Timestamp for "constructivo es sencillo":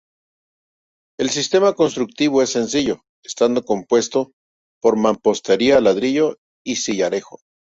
1.73-3.03